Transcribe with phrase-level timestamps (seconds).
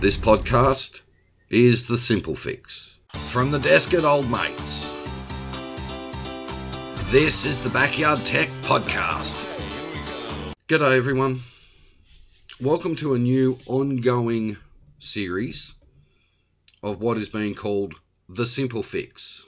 [0.00, 1.00] This podcast
[1.50, 3.00] is The Simple Fix.
[3.30, 4.92] From the desk at Old Mates.
[7.10, 9.44] This is the Backyard Tech Podcast.
[10.68, 11.40] G'day, everyone.
[12.60, 14.58] Welcome to a new ongoing
[15.00, 15.74] series
[16.80, 17.94] of what is being called
[18.28, 19.46] The Simple Fix.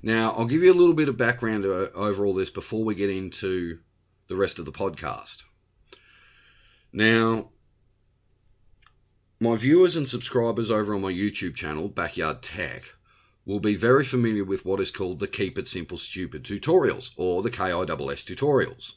[0.00, 3.10] Now, I'll give you a little bit of background over all this before we get
[3.10, 3.80] into
[4.28, 5.42] the rest of the podcast.
[6.92, 7.50] Now,
[9.40, 12.94] my viewers and subscribers over on my YouTube channel, Backyard Tech,
[13.44, 17.42] will be very familiar with what is called the Keep It Simple Stupid tutorials, or
[17.42, 18.92] the KISS tutorials,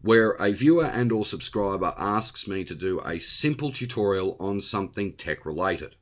[0.00, 5.12] where a viewer and or subscriber asks me to do a simple tutorial on something
[5.12, 5.94] tech related.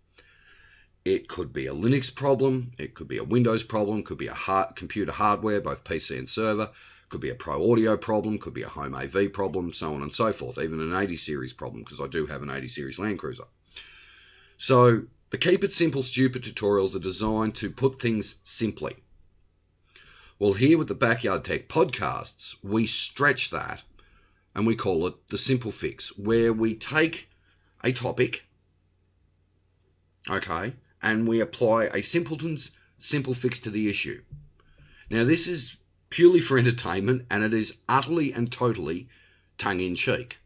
[1.04, 4.34] It could be a Linux problem, it could be a Windows problem, could be a
[4.34, 6.70] hard, computer hardware, both PC and server,
[7.10, 10.14] could be a pro audio problem, could be a home AV problem, so on and
[10.14, 13.18] so forth, even an 80 series problem, because I do have an 80 series Land
[13.18, 13.44] Cruiser.
[14.56, 18.96] So, the Keep It Simple Stupid tutorials are designed to put things simply.
[20.38, 23.82] Well, here with the Backyard Tech podcasts, we stretch that
[24.54, 27.28] and we call it the Simple Fix, where we take
[27.84, 28.44] a topic,
[30.28, 34.22] okay, and we apply a simpleton's simple fix to the issue.
[35.10, 35.76] Now, this is
[36.10, 39.08] purely for entertainment and it is utterly and totally
[39.56, 40.38] tongue in cheek.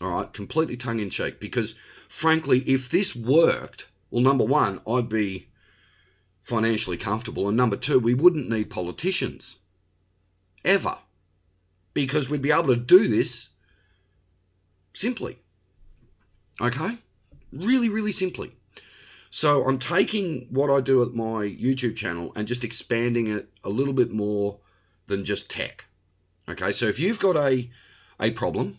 [0.00, 1.74] All right, completely tongue in cheek because,
[2.08, 5.48] frankly, if this worked, well, number one, I'd be
[6.42, 9.58] financially comfortable, and number two, we wouldn't need politicians
[10.64, 10.98] ever
[11.92, 13.50] because we'd be able to do this
[14.94, 15.38] simply.
[16.60, 16.98] Okay?
[17.52, 18.52] Really, really simply.
[19.30, 23.68] So I'm taking what I do at my YouTube channel and just expanding it a
[23.68, 24.58] little bit more
[25.06, 25.84] than just tech.
[26.48, 27.70] Okay, so if you've got a
[28.20, 28.78] a problem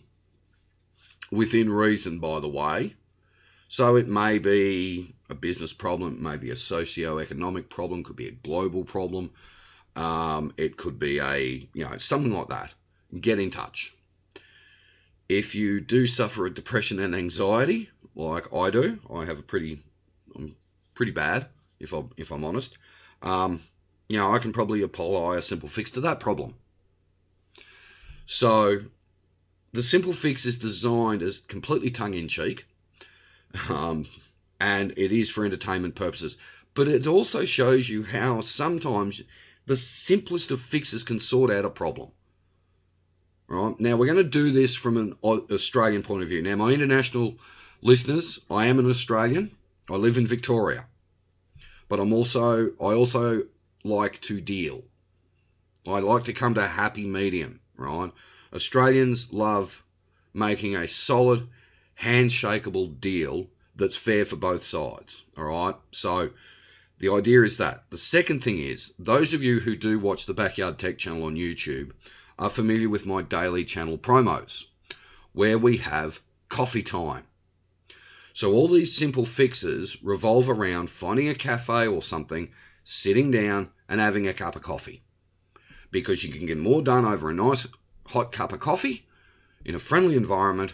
[1.30, 2.96] within reason, by the way,
[3.68, 8.26] so it may be a business problem, it may be a socio-economic problem, could be
[8.26, 9.30] a global problem,
[9.94, 12.74] um, it could be a you know something like that.
[13.20, 13.94] Get in touch.
[15.28, 19.84] If you do suffer a depression and anxiety, like I do, I have a pretty
[20.36, 20.56] I'm
[20.94, 21.46] pretty bad,
[21.78, 22.76] if I if I'm honest.
[23.22, 23.62] Um,
[24.08, 26.54] you know, I can probably apply a simple fix to that problem.
[28.26, 28.80] So,
[29.72, 32.66] the simple fix is designed as completely tongue in cheek,
[33.68, 34.06] um,
[34.58, 36.36] and it is for entertainment purposes.
[36.74, 39.22] But it also shows you how sometimes
[39.66, 42.10] the simplest of fixes can sort out a problem.
[43.46, 46.40] Right now, we're going to do this from an Australian point of view.
[46.42, 47.36] Now, my international
[47.82, 49.50] listeners, I am an Australian.
[49.88, 50.86] I live in Victoria,
[51.88, 53.44] but I'm also I also
[53.84, 54.82] like to deal.
[55.86, 58.12] I like to come to a happy medium, right?
[58.52, 59.82] Australians love
[60.34, 61.48] making a solid,
[62.02, 65.24] handshakable deal that's fair for both sides.
[65.36, 65.74] All right.
[65.92, 66.30] So
[66.98, 67.84] the idea is that.
[67.90, 71.36] The second thing is those of you who do watch the Backyard Tech channel on
[71.36, 71.92] YouTube
[72.38, 74.64] are familiar with my daily channel promos,
[75.32, 77.24] where we have coffee time.
[78.40, 82.48] So all these simple fixes revolve around finding a cafe or something,
[82.82, 85.02] sitting down and having a cup of coffee.
[85.90, 87.66] Because you can get more done over a nice
[88.06, 89.06] hot cup of coffee
[89.62, 90.72] in a friendly environment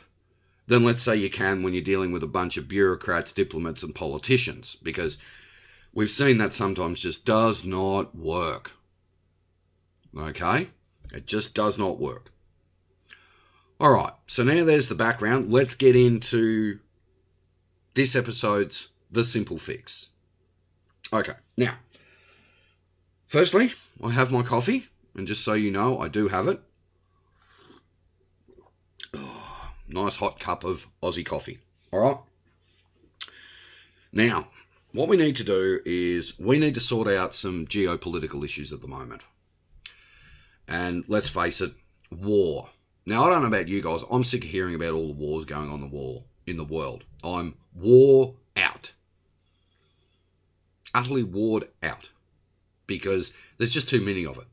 [0.68, 3.96] than let's say you can when you're dealing with a bunch of bureaucrats, diplomats and
[3.96, 5.18] politicians because
[5.92, 8.70] we've seen that sometimes just does not work.
[10.16, 10.68] Okay?
[11.12, 12.30] It just does not work.
[13.80, 15.50] All right, so now there's the background.
[15.50, 16.78] Let's get into
[17.96, 20.10] this episode's The Simple Fix.
[21.10, 21.76] Okay, now,
[23.26, 23.72] firstly,
[24.04, 26.60] I have my coffee, and just so you know, I do have it.
[29.14, 31.58] Oh, nice hot cup of Aussie coffee.
[31.90, 32.18] All right.
[34.12, 34.48] Now,
[34.92, 38.82] what we need to do is we need to sort out some geopolitical issues at
[38.82, 39.22] the moment.
[40.68, 41.72] And let's face it,
[42.10, 42.68] war.
[43.06, 44.02] Now, I don't know about you guys.
[44.10, 47.04] I'm sick of hearing about all the wars going on the war in the world.
[47.22, 48.92] I'm war out.
[50.94, 52.10] Utterly warred out.
[52.86, 54.46] Because there's just too many of it.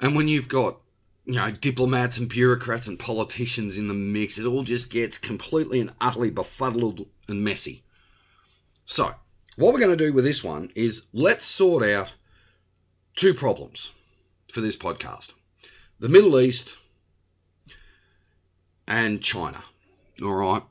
[0.00, 0.78] And when you've got,
[1.24, 5.80] you know, diplomats and bureaucrats and politicians in the mix, it all just gets completely
[5.80, 7.82] and utterly befuddled and messy.
[8.84, 9.14] So,
[9.56, 12.14] what we're going to do with this one is let's sort out
[13.14, 13.90] two problems
[14.52, 15.32] for this podcast
[15.98, 16.76] the Middle East
[18.88, 19.62] and China.
[20.22, 20.62] All right.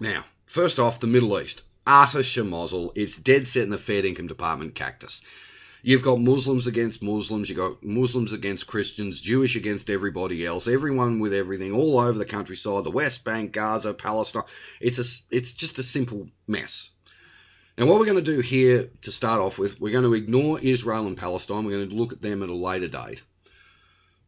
[0.00, 1.62] Now, first off, the Middle East.
[1.86, 2.92] Utter schmozzle.
[2.94, 5.20] It's dead set in the Fair Income Department cactus.
[5.84, 11.18] You've got Muslims against Muslims, you've got Muslims against Christians, Jewish against everybody else, everyone
[11.18, 14.44] with everything, all over the countryside, the West Bank, Gaza, Palestine.
[14.80, 16.90] It's a, it's just a simple mess.
[17.76, 20.60] Now, what we're going to do here to start off with, we're going to ignore
[20.60, 21.64] Israel and Palestine.
[21.64, 23.22] We're going to look at them at a later date.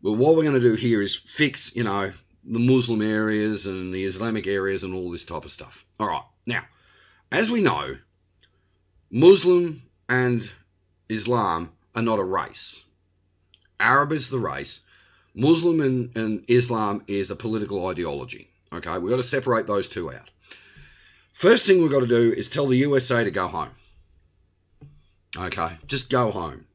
[0.02, 2.12] But what we're going to do here is fix, you know,
[2.46, 5.84] the Muslim areas and the Islamic areas and all this type of stuff.
[5.98, 6.24] All right.
[6.46, 6.64] Now,
[7.32, 7.96] as we know,
[9.10, 10.50] Muslim and
[11.08, 12.84] Islam are not a race.
[13.80, 14.80] Arab is the race.
[15.34, 18.50] Muslim and, and Islam is a political ideology.
[18.72, 20.30] Okay, we've got to separate those two out.
[21.32, 23.70] First thing we've got to do is tell the USA to go home.
[25.36, 26.66] Okay, just go home.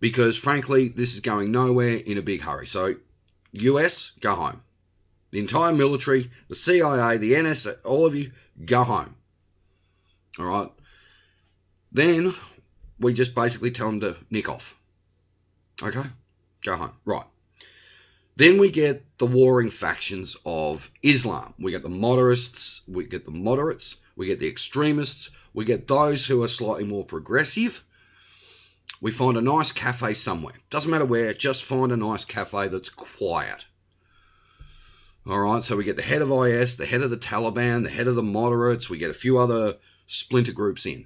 [0.00, 2.66] Because frankly, this is going nowhere in a big hurry.
[2.66, 2.96] So,
[3.52, 4.62] US, go home.
[5.30, 8.32] The entire military, the CIA, the NSA, all of you,
[8.64, 9.16] go home.
[10.38, 10.70] All right.
[11.92, 12.34] Then
[12.98, 14.76] we just basically tell them to nick off.
[15.82, 16.04] Okay?
[16.64, 16.92] Go home.
[17.04, 17.26] Right.
[18.36, 21.54] Then we get the warring factions of Islam.
[21.58, 26.26] We get the moderates, we get the moderates, we get the extremists, we get those
[26.26, 27.84] who are slightly more progressive.
[29.00, 30.54] We find a nice cafe somewhere.
[30.70, 33.66] Doesn't matter where, just find a nice cafe that's quiet.
[35.26, 37.90] All right, so we get the head of IS, the head of the Taliban, the
[37.90, 39.76] head of the moderates, we get a few other
[40.06, 41.04] splinter groups in.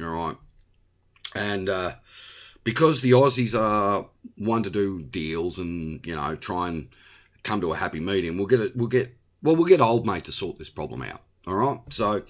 [0.00, 0.36] All right.
[1.34, 1.94] And uh,
[2.64, 4.06] because the Aussies are
[4.36, 6.88] one to do deals and you know try and
[7.42, 8.76] come to a happy medium, we'll get it.
[8.76, 9.56] We'll get well.
[9.56, 11.22] We'll get old mate to sort this problem out.
[11.46, 11.80] All right.
[11.90, 12.22] So,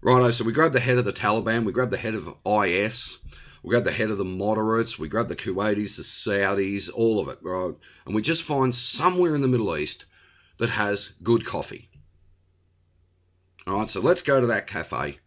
[0.00, 0.30] righto.
[0.30, 1.64] So we grab the head of the Taliban.
[1.64, 3.18] We grab the head of IS.
[3.62, 4.98] We grab the head of the moderates.
[4.98, 7.38] We grab the Kuwaitis, the Saudis, all of it.
[7.42, 7.74] Right.
[8.04, 10.04] And we just find somewhere in the Middle East
[10.58, 11.88] that has good coffee.
[13.66, 13.90] All right.
[13.90, 15.18] So let's go to that cafe,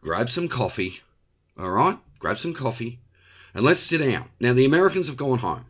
[0.00, 1.00] grab some coffee.
[1.58, 3.00] All right grab some coffee,
[3.54, 4.28] and let's sit down.
[4.40, 5.66] Now, the Americans have gone home.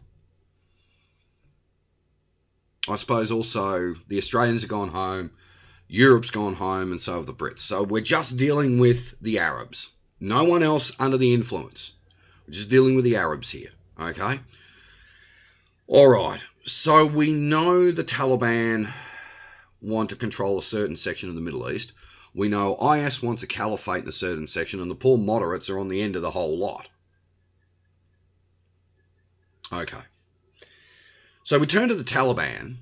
[2.89, 5.31] I suppose also the Australians have gone home,
[5.89, 7.61] Europe's gone home, and so have the Brits.
[7.61, 9.91] So we're just dealing with the Arabs.
[10.21, 11.93] No one else under the influence.
[12.47, 13.71] We're just dealing with the Arabs here,
[14.01, 14.41] okay?
[15.87, 16.41] All right.
[16.69, 18.93] So we know the Taliban
[19.81, 21.95] want to control a certain section of the Middle East.
[22.35, 25.79] We know IS wants a caliphate in a certain section, and the poor moderates are
[25.79, 26.91] on the end of the whole lot.
[29.73, 30.03] Okay.
[31.43, 32.77] So we turn to the Taliban,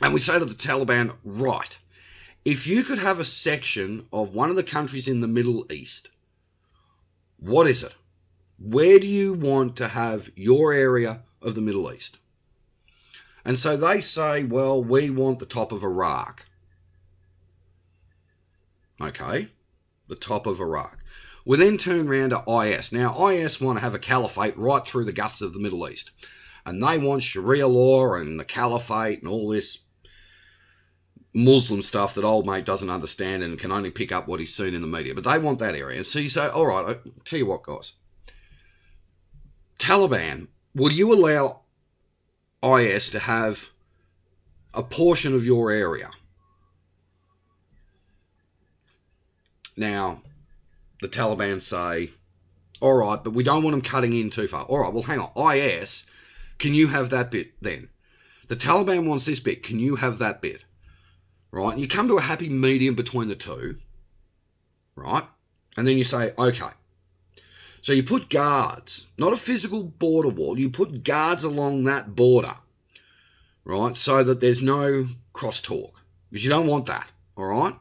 [0.00, 1.76] and we say to the Taliban, right,
[2.46, 6.08] if you could have a section of one of the countries in the Middle East,
[7.38, 7.94] what is it?
[8.58, 12.20] Where do you want to have your area of the Middle East?
[13.44, 16.46] And so they say, well, we want the top of Iraq.
[19.00, 19.48] Okay,
[20.08, 20.98] the top of Iraq.
[21.44, 22.90] We then turn around to IS.
[22.90, 26.12] Now, IS want to have a caliphate right through the guts of the Middle East.
[26.64, 29.80] And they want Sharia law and the caliphate and all this
[31.34, 34.72] Muslim stuff that old mate doesn't understand and can only pick up what he's seen
[34.72, 35.14] in the media.
[35.14, 36.02] But they want that area.
[36.04, 37.92] So you say, all right, I'll tell you what, guys.
[39.78, 41.63] Taliban, will you allow
[42.64, 43.68] IS to have
[44.72, 46.10] a portion of your area?
[49.76, 50.22] Now,
[51.00, 52.10] the Taliban say,
[52.80, 54.64] all right, but we don't want them cutting in too far.
[54.64, 55.56] All right, well, hang on.
[55.56, 56.04] IS,
[56.58, 57.88] can you have that bit then?
[58.48, 59.62] The Taliban wants this bit.
[59.62, 60.64] Can you have that bit?
[61.50, 61.72] Right?
[61.72, 63.78] And you come to a happy medium between the two,
[64.96, 65.24] right?
[65.76, 66.70] And then you say, okay.
[67.82, 72.56] So you put guards, not a physical border wall, you put guards along that border,
[73.64, 73.96] right?
[73.96, 75.92] So that there's no crosstalk,
[76.30, 77.76] because you don't want that, all right?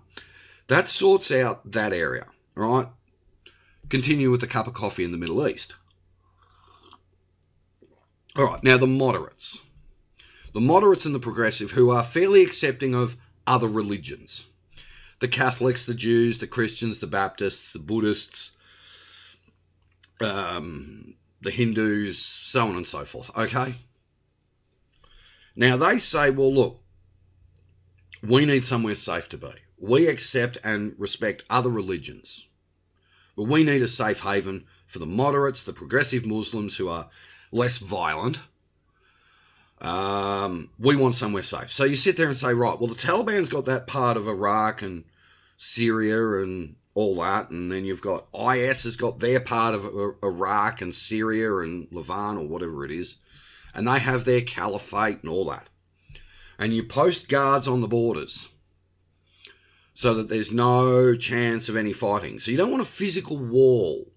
[0.68, 2.88] That sorts out that area, right?
[3.90, 5.76] Continue with the cup of coffee in the Middle East.
[8.36, 9.60] All right, now the moderates.
[10.54, 14.46] The moderates and the progressive who are fairly accepting of other religions.
[15.20, 18.52] The Catholics, the Jews, the Christians, the Baptists, the Buddhists,
[20.20, 23.30] um, the Hindus, so on and so forth.
[23.38, 23.76] Okay?
[25.56, 26.82] Now they say, well, look,
[28.22, 32.48] we need somewhere safe to be we accept and respect other religions.
[33.36, 37.10] But we need a safe haven for the moderates, the progressive Muslims who are
[37.52, 38.40] less violent.
[39.82, 41.70] Um, we want somewhere safe.
[41.70, 44.82] So you sit there and say, right, well, the Taliban's got that part of Iraq
[44.82, 45.04] and
[45.58, 49.84] Syria and all that, and then you've got IS has got their part of
[50.24, 53.18] Iraq and Syria and Levant or whatever it is,
[53.74, 55.68] and they have their caliphate and all that.
[56.58, 58.50] And you post guards on the borders
[59.94, 62.40] so that there's no chance of any fighting.
[62.40, 64.12] So you don't want a physical wall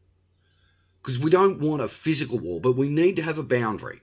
[1.03, 4.01] because we don't want a physical wall, but we need to have a boundary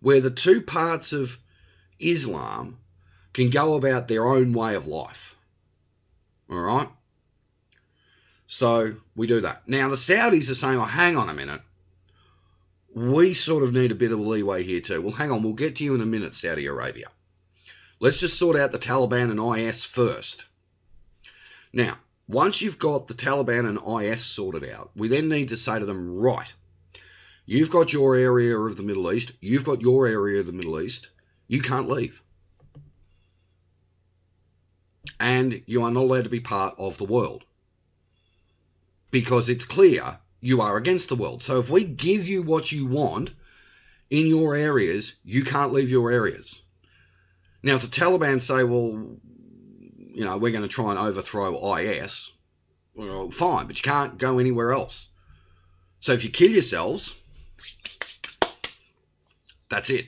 [0.00, 1.38] where the two parts of
[1.98, 2.78] Islam
[3.32, 5.36] can go about their own way of life.
[6.50, 6.88] All right?
[8.46, 9.66] So we do that.
[9.66, 11.62] Now, the Saudis are saying, oh, hang on a minute.
[12.94, 15.00] We sort of need a bit of leeway here too.
[15.00, 17.06] Well, hang on, we'll get to you in a minute, Saudi Arabia.
[18.00, 20.46] Let's just sort out the Taliban and IS first.
[21.72, 25.78] Now, once you've got the Taliban and IS sorted out, we then need to say
[25.78, 26.52] to them, right,
[27.46, 30.80] you've got your area of the Middle East, you've got your area of the Middle
[30.80, 31.08] East,
[31.48, 32.22] you can't leave.
[35.18, 37.44] And you are not allowed to be part of the world.
[39.10, 41.42] Because it's clear you are against the world.
[41.42, 43.30] So if we give you what you want
[44.10, 46.60] in your areas, you can't leave your areas.
[47.62, 49.16] Now, if the Taliban say, well,
[50.14, 52.32] you know, we're going to try and overthrow IS,
[52.94, 55.06] well, fine, but you can't go anywhere else.
[56.00, 57.14] So if you kill yourselves,
[59.70, 60.06] that's it.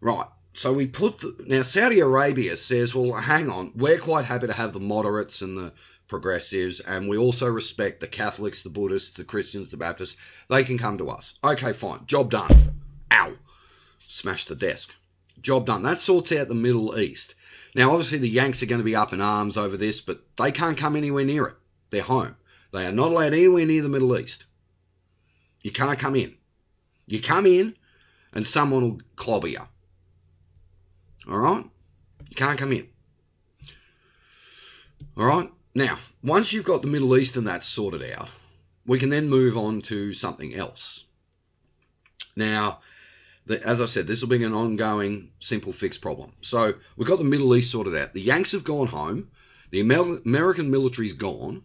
[0.00, 0.26] Right.
[0.54, 4.54] So we put the, now Saudi Arabia says, well, hang on, we're quite happy to
[4.54, 5.72] have the moderates and the
[6.08, 10.16] progressives, and we also respect the Catholics, the Buddhists, the Christians, the Baptists.
[10.48, 11.34] They can come to us.
[11.44, 12.06] Okay, fine.
[12.06, 12.80] Job done.
[13.12, 13.34] Ow.
[14.08, 14.94] Smash the desk.
[15.40, 15.82] Job done.
[15.82, 17.34] That sorts out the Middle East.
[17.74, 20.50] Now, obviously, the Yanks are going to be up in arms over this, but they
[20.50, 21.56] can't come anywhere near it.
[21.90, 22.36] They're home.
[22.72, 24.46] They are not allowed anywhere near the Middle East.
[25.62, 26.34] You can't come in.
[27.06, 27.76] You come in,
[28.32, 29.62] and someone will clobber you.
[31.30, 31.64] All right?
[32.28, 32.88] You can't come in.
[35.16, 35.50] All right?
[35.78, 38.30] Now, once you've got the Middle East and that sorted out,
[38.84, 41.04] we can then move on to something else.
[42.34, 42.80] Now,
[43.48, 46.32] as I said, this will be an ongoing simple fix problem.
[46.40, 48.12] So we've got the Middle East sorted out.
[48.12, 49.30] The Yanks have gone home.
[49.70, 51.62] The American military's gone,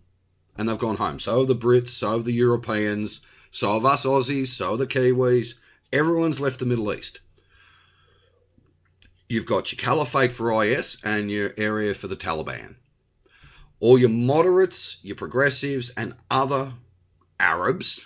[0.60, 1.20] and they've gone home.
[1.20, 4.86] So have the Brits, so have the Europeans, so have us Aussies, so have the
[4.86, 5.56] Kiwis.
[5.92, 7.20] Everyone's left the Middle East.
[9.28, 12.76] You've got your caliphate for IS and your area for the Taliban.
[13.84, 16.76] All your moderates, your progressives, and other
[17.38, 18.06] Arabs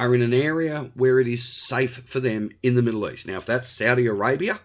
[0.00, 3.28] are in an area where it is safe for them in the Middle East.
[3.28, 4.58] Now, if that's Saudi Arabia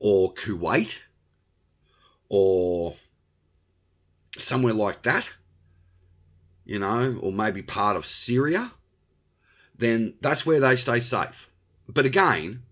[0.00, 0.96] or Kuwait
[2.28, 2.96] or
[4.36, 5.30] somewhere like that,
[6.64, 8.72] you know, or maybe part of Syria,
[9.72, 11.48] then that's where they stay safe.
[11.88, 12.64] But again,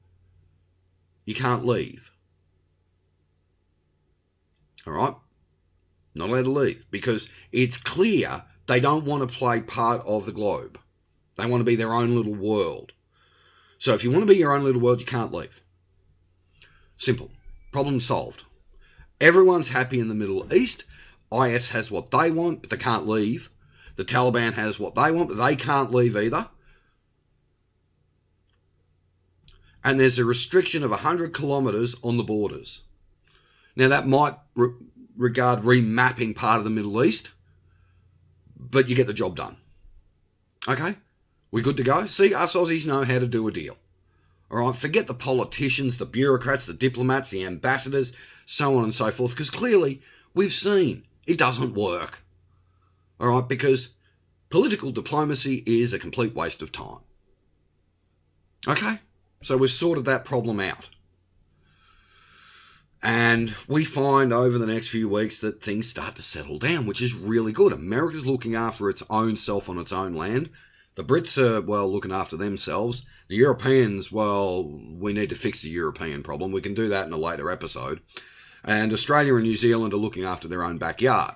[1.24, 2.10] you can't leave.
[4.84, 5.14] All right?
[6.18, 10.32] Not allowed to leave because it's clear they don't want to play part of the
[10.32, 10.76] globe.
[11.36, 12.92] They want to be their own little world.
[13.78, 15.62] So if you want to be your own little world, you can't leave.
[16.96, 17.30] Simple.
[17.70, 18.42] Problem solved.
[19.20, 20.82] Everyone's happy in the Middle East.
[21.32, 23.48] IS has what they want, but they can't leave.
[23.94, 26.48] The Taliban has what they want, but they can't leave either.
[29.84, 32.82] And there's a restriction of 100 kilometres on the borders.
[33.76, 34.34] Now, that might
[35.18, 37.32] regard remapping part of the Middle East,
[38.56, 39.58] but you get the job done.
[40.66, 40.96] Okay?
[41.50, 42.06] we're good to go?
[42.06, 43.76] See, us Aussies know how to do a deal.
[44.50, 48.12] All right, forget the politicians, the bureaucrats, the diplomats, the ambassadors,
[48.46, 50.00] so on and so forth, because clearly
[50.34, 52.20] we've seen it doesn't work.
[53.20, 53.90] All right, because
[54.48, 56.98] political diplomacy is a complete waste of time.
[58.66, 59.00] Okay,
[59.42, 60.88] so we've sorted that problem out.
[63.02, 67.00] And we find over the next few weeks that things start to settle down, which
[67.00, 67.72] is really good.
[67.72, 70.50] America's looking after its own self on its own land.
[70.96, 73.02] The Brits are, well, looking after themselves.
[73.28, 76.50] The Europeans, well, we need to fix the European problem.
[76.50, 78.00] We can do that in a later episode.
[78.64, 81.34] And Australia and New Zealand are looking after their own backyard.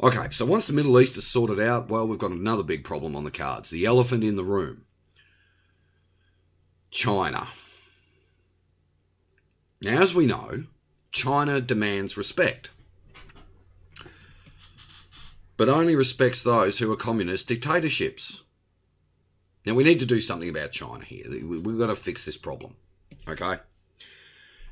[0.00, 3.16] Okay, so once the Middle East is sorted out, well, we've got another big problem
[3.16, 4.84] on the cards the elephant in the room
[6.90, 7.48] China.
[9.80, 10.64] Now, as we know,
[11.12, 12.70] China demands respect
[15.56, 18.42] but only respects those who are communist dictatorships.
[19.64, 21.24] Now, we need to do something about China here.
[21.28, 22.76] We've got to fix this problem.
[23.26, 23.56] Okay?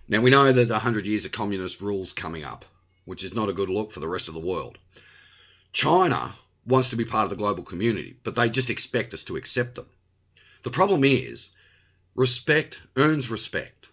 [0.06, 2.64] Now, we know that 100 years of communist rule's coming up,
[3.04, 4.78] which is not a good look for the rest of the world.
[5.72, 6.34] China
[6.66, 9.74] wants to be part of the global community, but they just expect us to accept
[9.74, 9.86] them.
[10.62, 11.50] The problem is,
[12.14, 13.88] respect earns respect,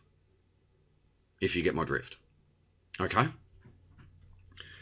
[1.41, 2.15] if you get my drift.
[2.99, 3.27] Okay?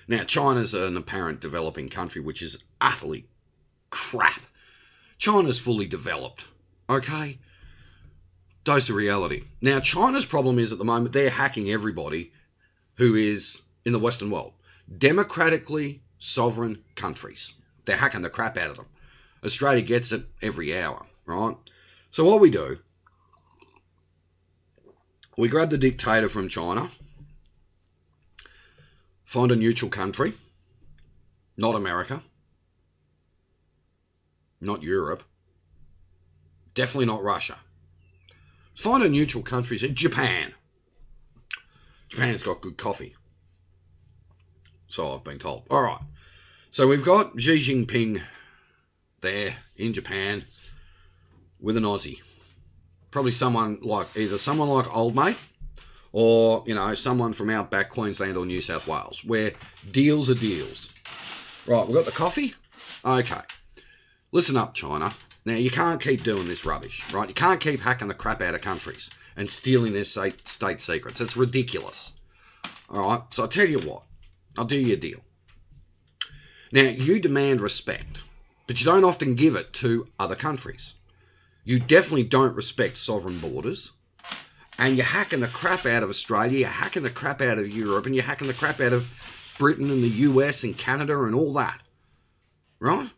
[0.07, 3.27] Now, China's an apparent developing country, which is utterly
[3.89, 4.41] crap.
[5.17, 6.45] China's fully developed,
[6.89, 7.39] okay?
[8.63, 9.43] Dose of reality.
[9.61, 12.31] Now, China's problem is at the moment they're hacking everybody
[12.95, 14.53] who is in the Western world.
[14.97, 17.53] Democratically sovereign countries.
[17.85, 18.85] they're hacking the crap out of them.
[19.43, 21.55] Australia gets it every hour, right?
[22.11, 22.79] So what we do,
[25.39, 26.91] we grab the dictator from China,
[29.23, 30.33] find a neutral country,
[31.55, 32.21] not America,
[34.59, 35.23] not Europe,
[36.73, 37.55] definitely not Russia.
[38.75, 40.55] Find a neutral country, say Japan.
[42.09, 43.15] Japan's got good coffee.
[44.89, 45.67] So I've been told.
[45.71, 46.01] All right.
[46.71, 48.21] So we've got Xi Jinping
[49.21, 50.43] there in Japan
[51.61, 52.19] with an Aussie.
[53.11, 55.37] Probably someone like either someone like old mate
[56.11, 59.53] or, you know, someone from outback Queensland or New South Wales, where
[59.91, 60.89] deals are deals.
[61.65, 62.55] Right, we've got the coffee.
[63.05, 63.41] Okay.
[64.31, 65.13] Listen up, China.
[65.45, 67.27] Now, you can't keep doing this rubbish, right?
[67.27, 71.21] You can't keep hacking the crap out of countries and stealing their state, state secrets.
[71.21, 72.13] It's ridiculous.
[72.89, 74.03] All right, so I'll tell you what.
[74.57, 75.19] I'll do you a deal.
[76.71, 78.19] Now, you demand respect,
[78.67, 80.93] but you don't often give it to other countries.
[81.69, 83.91] You definitely don't respect sovereign borders,
[84.79, 88.07] and you're hacking the crap out of Australia, you're hacking the crap out of Europe,
[88.07, 89.07] and you're hacking the crap out of
[89.59, 91.81] Britain and the US and Canada and all that.
[92.79, 93.11] Right?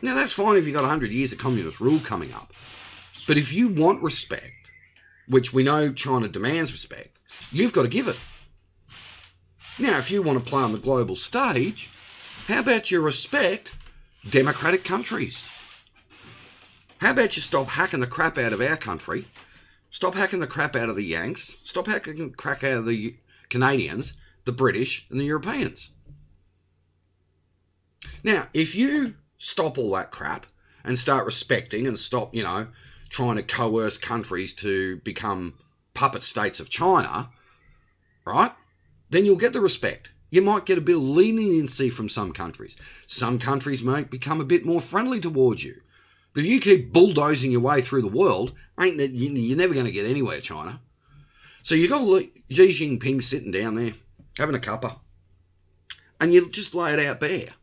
[0.00, 2.54] Now, that's fine if you've got 100 years of communist rule coming up.
[3.26, 4.70] But if you want respect,
[5.28, 7.18] which we know China demands respect,
[7.52, 8.16] you've got to give it.
[9.78, 11.90] Now, if you want to play on the global stage,
[12.46, 13.72] how about you respect
[14.30, 15.44] democratic countries?
[16.98, 19.28] How about you stop hacking the crap out of our country?
[19.90, 21.56] Stop hacking the crap out of the Yanks.
[21.62, 23.16] Stop hacking the crap out of the
[23.50, 25.90] Canadians, the British, and the Europeans.
[28.24, 30.46] Now, if you stop all that crap
[30.84, 32.68] and start respecting and stop, you know,
[33.10, 35.54] trying to coerce countries to become
[35.92, 37.30] puppet states of China,
[38.24, 38.52] right?
[39.10, 40.10] Then you'll get the respect.
[40.30, 42.74] You might get a bit of leniency from some countries.
[43.06, 45.82] Some countries might become a bit more friendly towards you.
[46.36, 49.92] If you keep bulldozing your way through the world, ain't that you're never going to
[49.92, 50.80] get anywhere, China.
[51.62, 52.06] So you got
[52.50, 53.92] Xi Jinping sitting down there
[54.38, 54.98] having a cuppa,
[56.20, 57.54] and you just lay it out bare.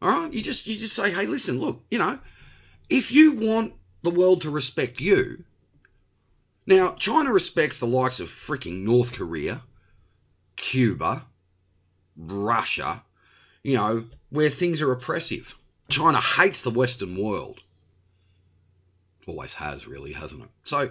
[0.00, 2.18] All right, you just you just say, hey, listen, look, you know,
[2.88, 5.44] if you want the world to respect you,
[6.66, 9.62] now China respects the likes of freaking North Korea,
[10.56, 11.26] Cuba,
[12.16, 13.02] Russia,
[13.62, 15.54] you know, where things are oppressive.
[15.90, 17.60] China hates the Western world.
[19.26, 20.48] Always has, really, hasn't it?
[20.64, 20.90] So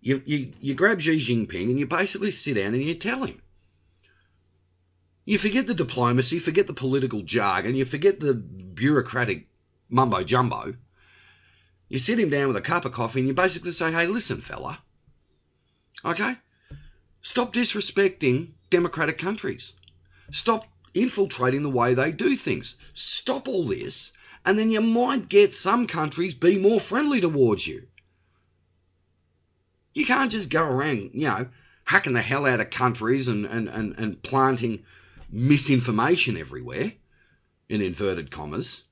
[0.00, 3.42] you, you, you grab Xi Jinping and you basically sit down and you tell him.
[5.24, 9.48] You forget the diplomacy, forget the political jargon, you forget the bureaucratic
[9.88, 10.74] mumbo jumbo.
[11.88, 14.40] You sit him down with a cup of coffee and you basically say, hey, listen,
[14.40, 14.80] fella,
[16.04, 16.36] okay?
[17.22, 19.72] Stop disrespecting democratic countries.
[20.30, 22.76] Stop infiltrating the way they do things.
[22.94, 24.12] Stop all this,
[24.46, 27.88] and then you might get some countries be more friendly towards you.
[29.92, 31.48] You can't just go around, you know,
[31.84, 34.84] hacking the hell out of countries and, and, and, and planting
[35.30, 36.92] misinformation everywhere,
[37.68, 38.84] in inverted commas.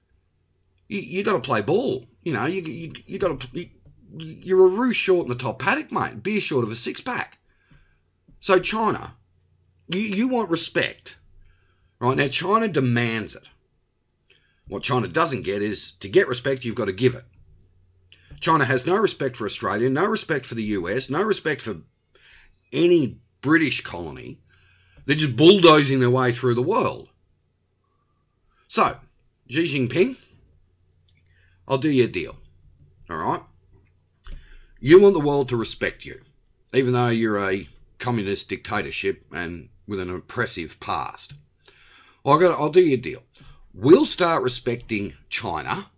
[0.88, 2.06] You, you got to play ball.
[2.24, 3.48] You know, you, you, you got to.
[3.58, 3.70] You,
[4.16, 6.22] you're a roo short in the top paddock, mate.
[6.22, 7.38] Beer short of a six pack.
[8.40, 9.16] So, China,
[9.88, 11.16] you, you want respect.
[11.98, 13.48] Right now, China demands it.
[14.66, 17.24] What China doesn't get is to get respect, you've got to give it.
[18.40, 21.78] China has no respect for Australia, no respect for the US, no respect for
[22.72, 24.40] any British colony.
[25.06, 27.08] They're just bulldozing their way through the world.
[28.68, 28.96] So,
[29.48, 30.16] Xi Jinping,
[31.68, 32.36] I'll do you a deal.
[33.08, 33.42] All right?
[34.80, 36.20] You want the world to respect you,
[36.72, 41.34] even though you're a communist dictatorship and with an oppressive past.
[42.24, 43.22] I'll, go, I'll do you a deal.
[43.76, 45.90] We'll start respecting China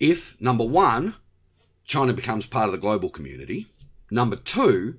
[0.00, 1.16] if, number one,
[1.84, 3.66] China becomes part of the global community.
[4.10, 4.96] Number two,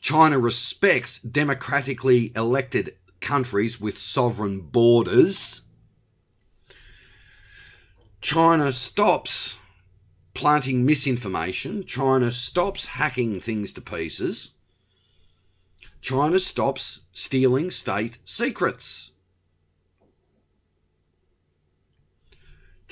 [0.00, 5.62] China respects democratically elected countries with sovereign borders.
[8.20, 9.58] China stops
[10.34, 11.84] planting misinformation.
[11.84, 14.52] China stops hacking things to pieces.
[16.00, 19.10] China stops stealing state secrets.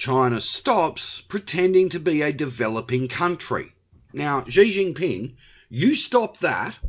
[0.03, 3.73] China stops pretending to be a developing country.
[4.13, 5.37] Now, Xi Jinping,
[5.69, 6.81] you stop that.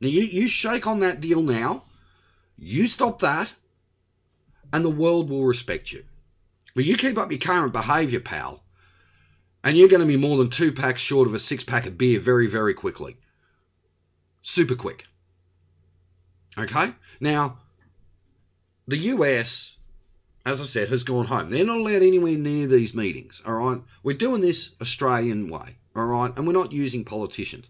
[0.00, 1.82] Now, you, you shake on that deal now.
[2.56, 3.54] You stop that,
[4.72, 6.04] and the world will respect you.
[6.76, 8.62] But you keep up your current behaviour, pal,
[9.64, 11.98] and you're going to be more than two packs short of a six pack of
[11.98, 13.16] beer very, very quickly.
[14.42, 15.06] Super quick.
[16.56, 16.94] Okay?
[17.18, 17.58] Now,
[18.86, 19.77] the US
[20.48, 21.50] as I said, has gone home.
[21.50, 23.82] They're not allowed anywhere near these meetings, all right?
[24.02, 26.32] We're doing this Australian way, all right?
[26.36, 27.66] And we're not using politicians.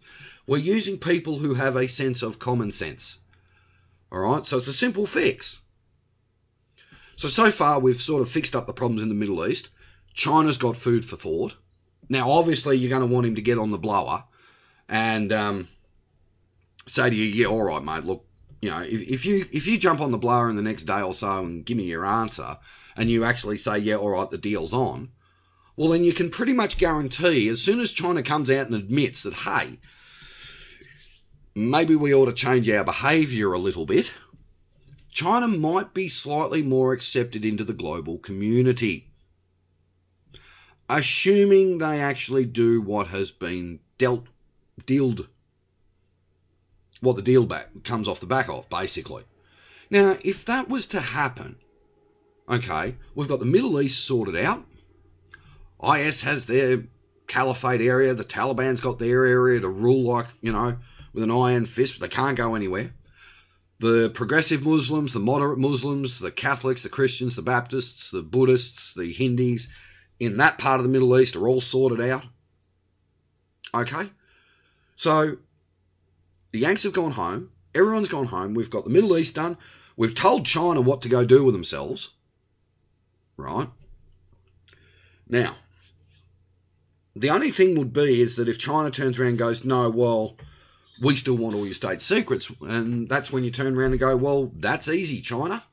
[0.47, 3.19] We're using people who have a sense of common sense,
[4.13, 4.47] all right?
[4.47, 5.61] So it's a simple fix.
[7.17, 9.71] So, so far, we've sort of fixed up the problems in the Middle East.
[10.15, 11.57] China's got food for thought.
[12.09, 14.23] Now, obviously, you're going to want him to get on the blower
[14.89, 15.69] and um,
[16.87, 18.25] say to you, yeah, all right, mate, look,
[18.61, 21.01] you know, if, if you if you jump on the blower in the next day
[21.01, 22.59] or so and give me your answer,
[22.97, 25.11] and you actually say, yeah, all right, the deal's on,
[25.77, 29.23] well, then you can pretty much guarantee as soon as China comes out and admits
[29.23, 29.79] that, hey,
[31.55, 34.13] maybe we ought to change our behaviour a little bit,
[35.11, 39.09] China might be slightly more accepted into the global community.
[40.89, 44.27] Assuming they actually do what has been dealt,
[44.87, 45.29] dealed
[47.01, 49.25] what the deal back comes off the back of, basically.
[49.91, 51.57] Now, if that was to happen,
[52.49, 54.65] okay, we've got the Middle East sorted out.
[55.83, 56.85] IS has their
[57.27, 58.15] caliphate area.
[58.15, 60.77] The Taliban's got their area to rule like, you know,
[61.13, 62.01] with an iron fist.
[62.01, 62.95] They can't go anywhere.
[63.81, 69.13] The progressive Muslims, the moderate Muslims, the Catholics, the Christians, the Baptists, the Buddhists, the
[69.13, 69.69] Hindus
[70.19, 72.25] in that part of the Middle East are all sorted out.
[73.73, 74.11] Okay?
[74.97, 75.37] So
[76.53, 77.51] the Yanks have gone home.
[77.75, 78.55] Everyone's gone home.
[78.55, 79.57] We've got the Middle East done.
[79.97, 82.11] We've told China what to go do with themselves.
[83.37, 83.69] Right?
[85.29, 85.57] Now,
[87.15, 90.37] the only thing would be is that if China turns around and goes, no, well,
[91.03, 92.51] we still want all your state secrets.
[92.61, 95.65] And that's when you turn around and go, well, that's easy, China.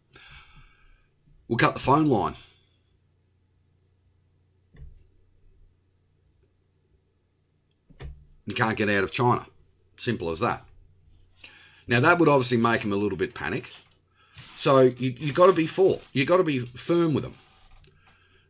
[1.48, 2.36] We'll cut the phone line.
[8.46, 9.46] You can't get out of China.
[9.98, 10.65] Simple as that.
[11.88, 13.70] Now, that would obviously make them a little bit panic.
[14.56, 16.00] So you, you've got to be for.
[16.14, 17.36] You've got to be firm with them.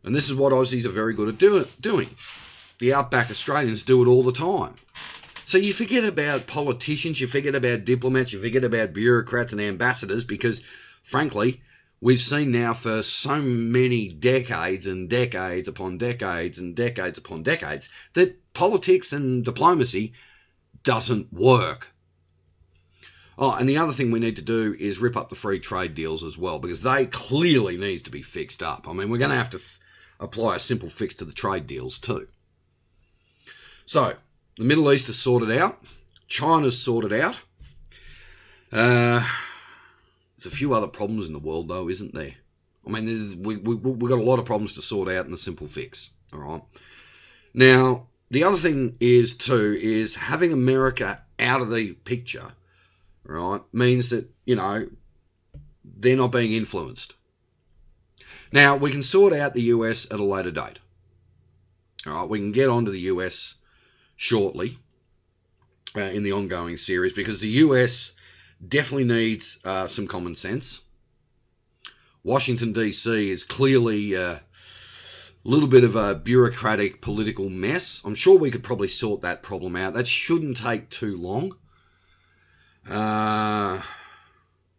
[0.04, 2.12] And this is what Aussies are very good at do, doing.
[2.80, 4.76] The outback Australians do it all the time.
[5.48, 10.24] So you forget about politicians, you forget about diplomats, you forget about bureaucrats and ambassadors
[10.24, 10.62] because,
[11.04, 11.62] frankly,
[12.02, 17.89] we've seen now for so many decades and decades upon decades and decades upon decades
[18.13, 20.13] that politics and diplomacy
[20.84, 21.94] doesn't work.
[23.38, 25.93] Oh, and the other thing we need to do is rip up the free trade
[25.93, 28.88] deals as well because they clearly need to be fixed up.
[28.88, 29.80] I mean, we're going to have to f-
[30.19, 32.28] apply a simple fix to the trade deals too.
[33.86, 34.13] So,
[34.58, 35.84] the Middle East is sorted out.
[36.28, 37.38] China's sorted out.
[38.71, 39.28] Uh,
[40.38, 42.36] there's a few other problems in the world, though, isn't there?
[42.88, 45.38] I mean, we, we, we've got a lot of problems to sort out in the
[45.38, 46.12] simple fix.
[46.34, 46.62] All right.
[47.54, 52.54] Now, the other thing is too is having America out of the picture,
[53.26, 54.88] right, means that you know
[55.84, 57.16] they're not being influenced.
[58.52, 60.80] Now we can sort out the US at a later date.
[62.06, 63.56] All right, we can get onto the US
[64.16, 64.80] shortly
[65.96, 68.12] uh, in the ongoing series because the US
[68.66, 70.82] definitely needs uh, some common sense.
[72.24, 73.30] Washington D.C.
[73.30, 74.42] is clearly uh, a
[75.44, 78.02] little bit of a bureaucratic political mess.
[78.04, 79.94] I'm sure we could probably sort that problem out.
[79.94, 81.56] That shouldn't take too long.
[82.89, 83.82] Uh,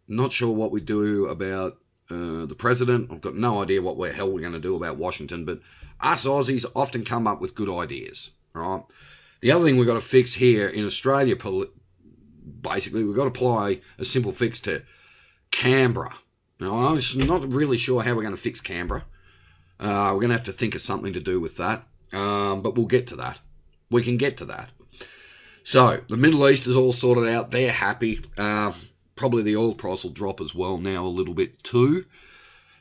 [0.09, 1.79] not sure what we do about
[2.11, 3.11] uh, the president.
[3.11, 5.61] I've got no idea what the hell we're going to do about Washington, but
[6.01, 8.83] us Aussies often come up with good ideas, right?
[9.41, 11.37] The other thing we've got to fix here in Australia,
[12.61, 14.83] basically, we've got to apply a simple fix to
[15.51, 16.15] Canberra.
[16.61, 19.05] Now, I'm not really sure how we're going to fix Canberra.
[19.79, 22.77] Uh, we're going to have to think of something to do with that, um, but
[22.77, 23.41] we'll get to that.
[23.91, 24.71] We can get to that.
[25.67, 27.51] So the Middle East is all sorted out.
[27.51, 28.25] They're happy.
[28.39, 28.73] Uh,
[29.17, 32.05] probably the oil price will drop as well now a little bit too.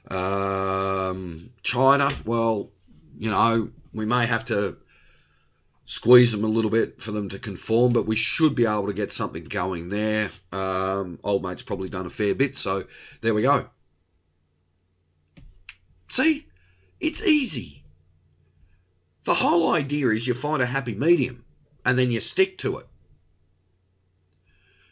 [0.08, 2.70] Um, China, well,
[3.18, 4.78] you know, we may have to
[5.86, 8.94] squeeze them a little bit for them to conform, but we should be able to
[8.94, 10.30] get something going there.
[10.52, 12.86] Um, old mate's probably done a fair bit, so
[13.22, 13.70] there we go.
[16.08, 16.46] See,
[17.00, 17.84] it's easy.
[19.24, 21.45] The whole idea is you find a happy medium
[21.86, 22.88] and then you stick to it.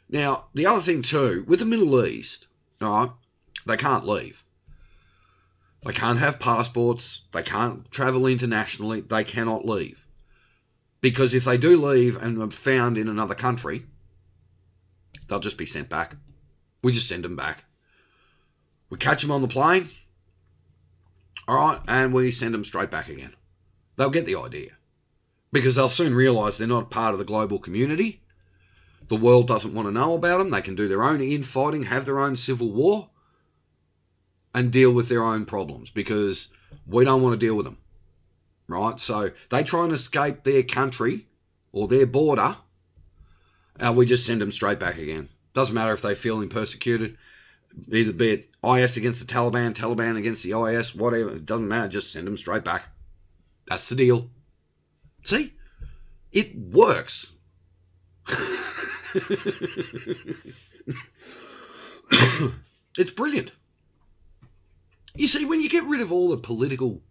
[0.07, 2.47] Now, the other thing too, with the Middle East,
[2.81, 3.11] all right,
[3.65, 4.43] they can't leave.
[5.83, 7.23] They can't have passports.
[7.33, 9.01] They can't travel internationally.
[9.01, 10.05] They cannot leave.
[11.01, 13.85] Because if they do leave and are found in another country,
[15.27, 16.15] they'll just be sent back.
[16.81, 17.65] We just send them back.
[18.89, 19.89] We catch them on the plane,
[21.47, 23.33] all right, and we send them straight back again.
[23.95, 24.73] They'll get the idea
[25.53, 28.21] because they'll soon realize they're not part of the global community.
[29.07, 30.49] The world doesn't want to know about them.
[30.49, 33.09] They can do their own infighting, have their own civil war.
[34.53, 36.47] and deal with their own problems because
[36.85, 37.77] we don't want to deal with them.
[38.67, 38.99] Right?
[38.99, 41.27] So they try and escape their country
[41.71, 42.57] or their border,
[43.79, 45.29] and we just send them straight back again.
[45.53, 47.17] Doesn't matter if they're feeling persecuted,
[47.91, 51.35] either be it IS against the Taliban, Taliban against the IS, whatever.
[51.35, 51.89] It doesn't matter.
[51.89, 52.85] Just send them straight back.
[53.67, 54.29] That's the deal.
[55.23, 55.53] See?
[56.31, 57.31] It works.
[62.97, 63.51] it's brilliant.
[65.15, 67.01] You see, when you get rid of all the political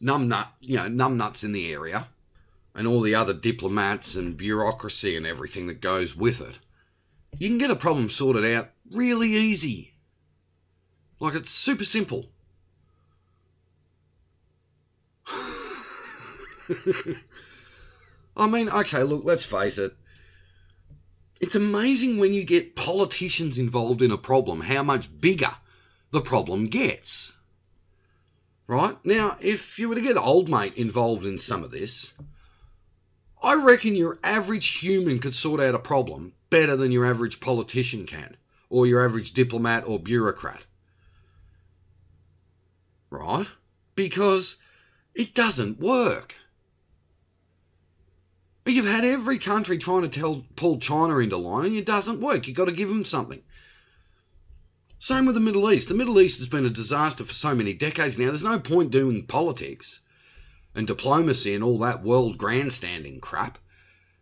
[0.00, 2.08] numbnut, you know, numbnuts in the area,
[2.74, 6.58] and all the other diplomats and bureaucracy and everything that goes with it,
[7.38, 9.94] you can get a problem sorted out really easy.
[11.18, 12.26] Like it's super simple.
[18.36, 19.96] I mean, okay, look, let's face it.
[21.40, 25.56] It's amazing when you get politicians involved in a problem how much bigger
[26.10, 27.32] the problem gets.
[28.66, 28.96] Right?
[29.04, 32.12] Now, if you were to get old mate involved in some of this,
[33.42, 38.06] I reckon your average human could sort out a problem better than your average politician
[38.06, 38.36] can,
[38.68, 40.64] or your average diplomat or bureaucrat.
[43.10, 43.46] Right?
[43.94, 44.56] Because
[45.14, 46.34] it doesn't work.
[48.66, 52.46] You've had every country trying to tell, pull China into line, and it doesn't work.
[52.46, 53.42] You've got to give them something.
[54.98, 55.88] Same with the Middle East.
[55.88, 58.26] The Middle East has been a disaster for so many decades now.
[58.26, 60.00] There's no point doing politics
[60.74, 63.58] and diplomacy and all that world grandstanding crap.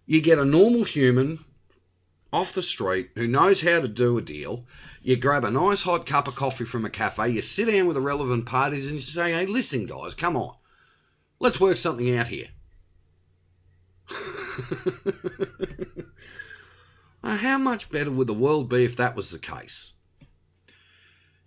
[0.04, 1.44] You get a normal human
[2.32, 4.66] off the street who knows how to do a deal.
[5.00, 7.94] You grab a nice hot cup of coffee from a cafe, you sit down with
[7.94, 10.54] the relevant parties and you say, hey, listen, guys, come on.
[11.38, 12.48] Let's work something out here.
[17.22, 19.92] how much better would the world be if that was the case?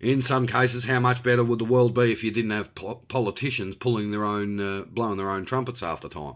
[0.00, 3.02] In some cases, how much better would the world be if you didn't have po-
[3.08, 6.34] politicians pulling their own, uh, blowing their own trumpets half the time?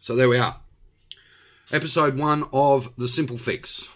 [0.00, 0.58] So there we are.
[1.70, 3.88] Episode one of The Simple Fix.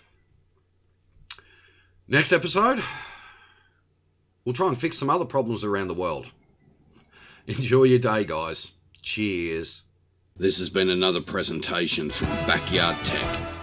[2.06, 2.85] Next episode,
[4.44, 6.30] we'll try and fix some other problems around the world.
[7.46, 8.72] Enjoy your day, guys.
[9.07, 9.85] Cheers.
[10.37, 13.56] This has been another presentation from Backyard Tech.